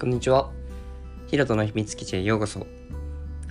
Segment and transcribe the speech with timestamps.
[0.00, 0.52] こんにちは。
[1.26, 2.68] ヒロトの秘密基地へようこそ。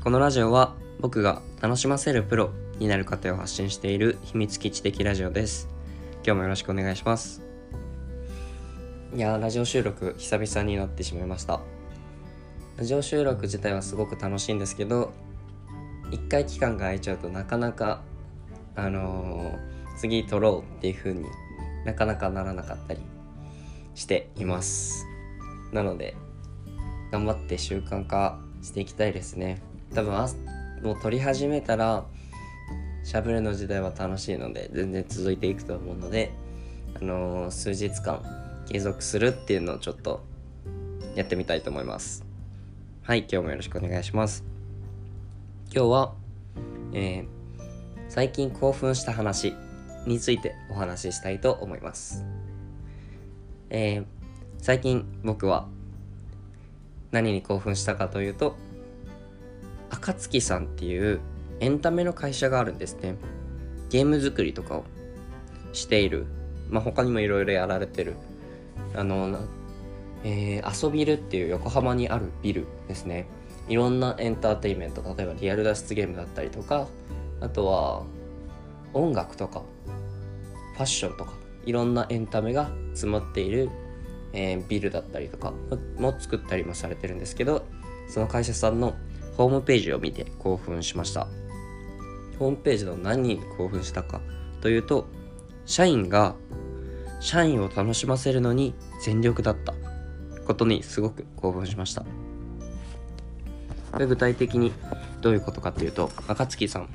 [0.01, 5.67] このラジオは僕が楽しませるプロになる過程を発信している秘密基地的ラジオです。
[6.23, 7.41] 今日もよろしくお願いします。
[9.13, 11.59] いやー、ラジオ収録久々になってしまいました。
[12.77, 15.11] ラジオ収録自体はすごく楽しいんですけど、
[16.11, 18.03] 一回期間が空いちゃうとなかなか、
[18.77, 21.25] あのー次撮ろうっていう風に
[21.83, 23.01] なかなかならなかったり
[23.95, 25.05] しています。
[25.73, 26.15] なので、
[27.11, 29.61] 頑張って習慣化していきたいですね。
[29.93, 30.13] 多分
[30.83, 32.05] もう撮り始めたら
[33.03, 36.31] しゃべるの時代は楽しいので全然続いていくと思うので
[36.95, 38.21] あのー数日間
[38.67, 40.21] 継続するっていうのをちょっと
[41.15, 42.25] やってみたいと思います。
[43.03, 44.43] はい今日もよろしくお願いします。
[45.73, 46.13] 今日は、
[46.93, 47.27] えー
[48.09, 49.53] 最近興奮した話
[50.05, 52.25] についてお話ししたいと思います。
[53.69, 54.05] えー
[54.59, 55.69] 最近僕は
[57.11, 58.55] 何に興奮したかというと
[59.89, 61.19] 暁さんっていう
[61.59, 63.15] エンタメの会社があるんですね。
[63.89, 64.85] ゲーム作りとかを
[65.73, 66.25] している。
[66.69, 68.15] まあ他にもいろいろやられてる。
[68.95, 69.39] あの
[70.23, 73.27] えー、遊びるっていう横浜にあるビルですね。
[73.67, 76.87] いろんなエンターテインメント例えばリアル脱出ゲームだったりとか
[77.41, 78.03] あとは
[78.93, 79.61] 音楽とか
[80.75, 81.33] ファッションとか
[81.65, 83.69] いろんなエンタメが詰まっている
[84.33, 85.53] えービルだったりとか
[85.97, 87.65] も作ったりもされてるんですけど
[88.07, 88.95] その会社さんの
[89.35, 91.27] ホームページを見て興奮しました。
[92.39, 94.21] ホームページの何に興奮したか
[94.61, 95.07] というと
[95.65, 96.35] 社員が
[97.19, 99.73] 社員を楽しませるのに全力だった
[100.45, 102.05] ことにすごく興奮しました。
[103.91, 104.71] これ具体的に
[105.21, 106.89] どういうことかっていうと暁さん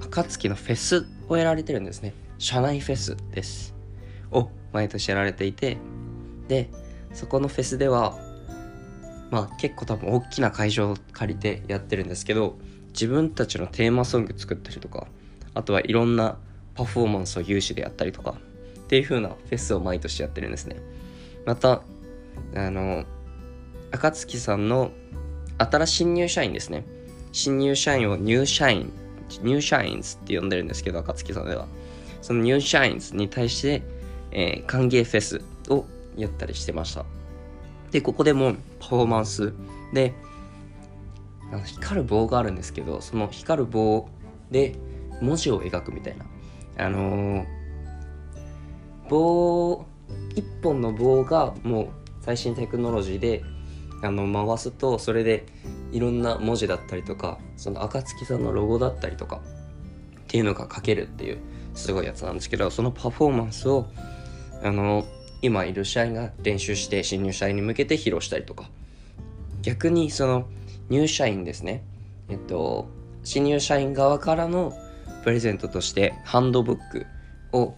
[0.00, 2.12] 暁のフェスをやられてるんですね。
[2.38, 3.74] 社内フェスです。
[4.30, 5.78] を毎年やられていて
[6.48, 6.70] で
[7.12, 8.18] そこのフェスでは
[9.30, 12.58] まあ結構多分大きな会場を借りてやってるんですけど
[12.92, 15.06] 自分たちのテーマソング作ったりとか
[15.54, 16.36] あとはいろんな
[16.74, 18.34] パフォーマンスを有志でやったりとか
[18.78, 20.76] っていう風なフェスを毎年やってるんですね。
[21.46, 21.82] また
[22.54, 23.04] あの
[23.90, 24.90] 暁さんの
[25.58, 26.84] 新新入社員ですね。
[27.32, 28.92] 新入社員を入社員
[29.42, 31.66] 入社員ズって呼んでるんですけど暁さんでは。
[32.20, 33.82] その入社員ズに対して、
[34.30, 35.84] えー歓迎フェスを
[36.16, 37.04] やったりしてました。
[37.90, 39.52] でここでもパフォーマンス
[39.92, 40.14] で
[41.52, 44.08] あの光る棒があるんですけどその光る棒
[44.50, 44.76] で
[45.20, 46.24] 文字を描くみたいな。
[46.78, 47.62] あのー
[49.08, 49.84] 棒
[50.34, 51.88] 一本の棒がもう
[52.20, 53.44] 最新テクノロジーで
[54.02, 55.44] あの回すとそれで
[55.92, 59.40] いろんな文字だったりとかその暁さんのロゴだったりとか
[60.22, 61.38] っていうのが書けるっていう
[61.74, 63.86] すごいやつなんですけどそのパフォーマンスを
[64.62, 65.04] あの
[65.42, 68.70] 今いる社員が練習して新入社員に向けて披露したりとか。
[69.62, 70.48] 逆にその
[70.88, 71.84] 入社員ですね。
[72.28, 72.88] えっと
[73.24, 74.72] 新入社員側からの
[75.22, 77.06] プレゼントとしてハンドブック
[77.52, 77.74] を、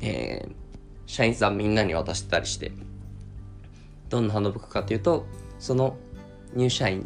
[0.00, 0.58] えー
[1.08, 2.70] 社員さんみんなに渡してたりして。
[4.08, 5.26] どんなハンドブックかというと
[5.58, 5.96] その
[6.54, 7.04] 入社員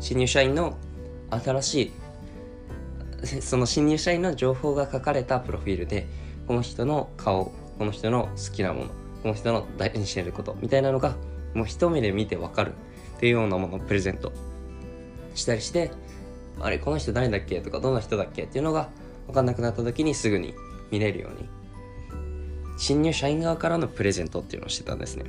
[0.00, 0.76] 新入社員の
[1.30, 1.92] 新し
[3.24, 6.06] いその新入社員の情報が書かれたプロフィールで
[6.46, 9.05] この人の顔この人の好きなもの。
[9.26, 11.16] この人の大事にしていることみたいなのが
[11.52, 12.74] もう一目で見てわかる
[13.16, 14.32] っていうようなものをプレゼント
[15.34, 15.90] したりして
[16.60, 18.88] あれこの人誰だっけとかどんな人だっけっていうのが
[19.26, 20.54] 分かんなくなった時にすぐに
[20.92, 21.48] 見れるように
[22.78, 25.24] 新入社員側からのプレゼントっていうのをしてたんですね。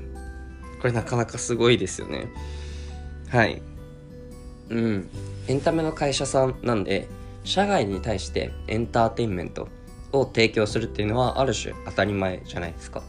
[0.80, 2.28] これなかなかすごいですよね。
[3.30, 3.64] はい。
[4.70, 5.10] うん。
[5.48, 7.08] エンタメの会社さんなんで
[7.46, 9.70] 社外に対してエンターテインメント
[10.12, 13.02] を提供するっていうのはある種当たり前じゃないですか。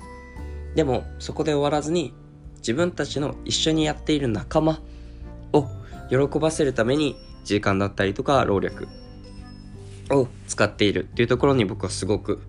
[0.78, 2.15] でもそこで終わらずに
[2.59, 4.81] 自分たちの一緒にやっている仲間
[5.53, 5.66] を
[6.09, 8.87] 喜ばせるために時間だったりとか労力
[10.09, 12.41] を使っているっていうところに僕はすごく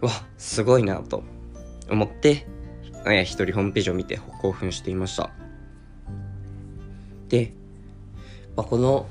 [0.00, 1.22] わすごいなと
[1.88, 2.48] 思って
[3.04, 5.30] えー一人ホームページを見て興奮していました。
[7.28, 7.52] で、
[8.56, 9.06] まあ、この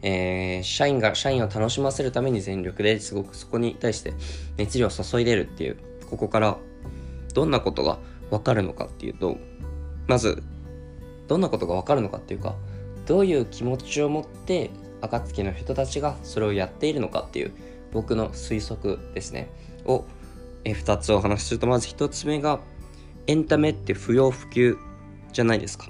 [0.00, 4.14] えー社員が社員を楽しませるために全力ですごくそこに対して
[4.56, 6.58] 熱量を注いでるっていうここから
[7.32, 7.98] どんなことが
[8.28, 9.38] 分かるのかっていうと
[10.06, 10.42] まず
[11.26, 12.54] どんなことが分かるのかっていうか
[13.06, 14.70] どういう気持ちを持って
[15.00, 17.52] 暁の人たちがそれをやっているのかっていう
[17.92, 19.48] 僕の推測ですね。
[19.86, 20.04] を
[20.64, 22.60] え2つお話しするとまず1つ目が
[23.26, 24.76] エンタメって不要不急
[25.32, 25.88] じゃないですか。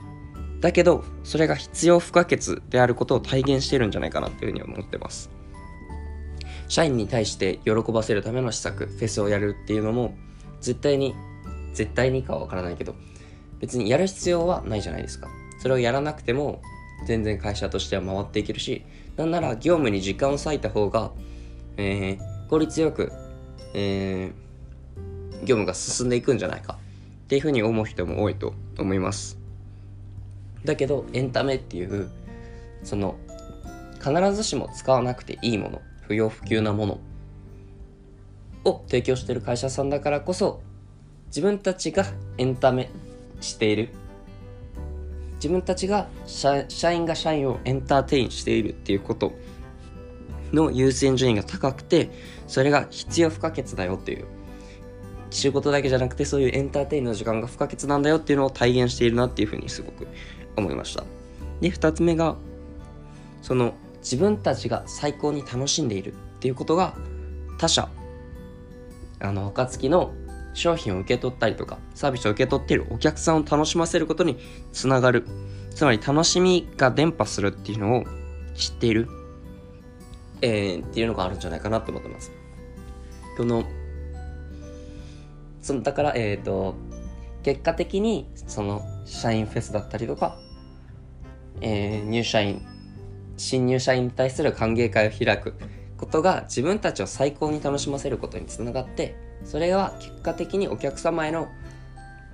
[0.60, 5.30] だけどそれが必要不可欠であることを体現してるんじゃないかなっていうふうに思ってます。
[6.72, 10.14] 社員に対して喜ばせるための施策フェスをやるっていうのも
[10.62, 11.14] 絶対に
[11.74, 12.94] 絶対にかは分からないけど
[13.60, 15.28] 別にやる必要はないじゃないですか。
[15.58, 16.62] それをやらなくても
[17.04, 18.86] 全然会社としては回っていけるし
[19.19, 21.12] なんなら業務に時間を割いた方が、
[21.76, 23.12] えー、効率よく、
[23.75, 26.78] えー、業務が進んでいくんじゃないか。
[27.25, 29.36] っていうふうに思う人も多いと思います。
[30.64, 32.10] だけどエンタメっていう
[32.82, 33.16] その
[34.02, 37.00] 必ずしも使わなくていいもの不要不急なもの
[38.64, 40.60] を提供している会社さんだからこそ
[41.26, 42.04] 自分たちが
[42.38, 42.90] エンタメ
[43.40, 43.88] している。
[45.37, 49.32] 自分たちが社員が社員をエンターテインしているっていうこと
[50.52, 52.10] の優先順位が高くて
[52.46, 54.26] それが必要不可欠だよっていう。
[55.31, 60.06] 仕事だけじゃなくてそういうエンターテインの時間が不可欠なんだよっていうのを体現しているなっていうふうにすごく
[60.56, 61.04] 思いました。
[61.60, 62.37] で2つ目が
[63.40, 63.72] その
[64.02, 66.94] 自分たちが最高に楽しんでいるっていうことが
[67.58, 67.88] 他社
[69.20, 70.12] あの暁の
[70.54, 74.38] 商品を受け取ったりとかサービスを受け取っているお客さんを楽しませることに
[74.72, 75.26] つながる。
[75.75, 78.04] つまり楽しみが伝播するっていうのを
[78.54, 79.08] 知っている、
[80.43, 82.31] えー、っていうのがあるんじゃないかなと思ってます。
[83.37, 83.64] この
[85.62, 86.75] そのだからえっ、ー、と
[87.43, 90.38] 結果的にその社員フェスだったりとか、
[91.60, 92.62] えー、入社員
[93.42, 95.54] 新入社員に対する歓迎会を開く
[95.96, 101.48] ことが自分たちを最高に楽しませることにつながってそれは結果的にお客様への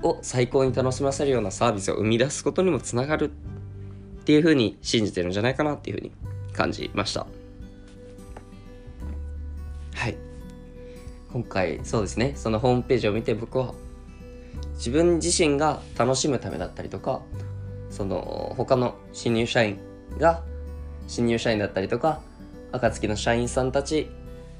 [0.02, 3.30] を最高に楽しませるようなサービスを生み出すことにもつながる
[4.20, 6.12] っていうふうに信じてるんじゃないかなっていうふうに
[6.52, 7.26] 感じました。
[9.94, 10.16] はい。
[11.32, 12.34] 今回そうですね。
[12.36, 13.74] そのホームページを見て僕は
[14.74, 17.22] 自分自身が楽しむためだったりとか
[17.90, 19.78] その他の新入社員
[20.18, 20.44] が
[21.08, 22.20] 新入社員だったりとか
[22.70, 24.08] 暁の社員さんたち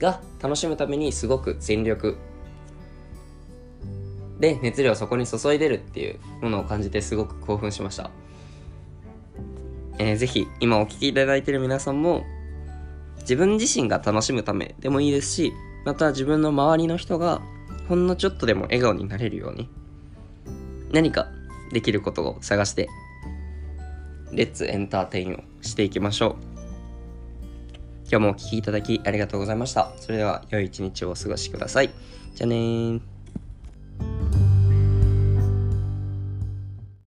[0.00, 2.16] が楽しむためにすごく全力
[4.40, 8.10] で熱量をそこに注いでるっていうものを感じてすごく興奮しました。
[9.98, 12.24] えー、ぜひ今お聴きいただいている皆さんも
[13.20, 15.52] 自分自身が楽しむためでもいいですし
[15.84, 17.42] また自分の周りの人が
[17.88, 19.68] ほんのちょっとでも笑顔になれるように
[20.92, 21.28] 何か
[21.72, 22.88] できることを探して
[24.32, 26.36] レッツエンターテインをしていきましょう。
[28.10, 29.92] 今日もお聴きいただきありがとうございました。
[29.96, 31.90] それでは良い一日をお過ごしください。
[32.34, 33.17] じゃあねー。